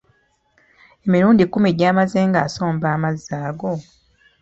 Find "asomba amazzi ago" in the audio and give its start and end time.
2.47-3.71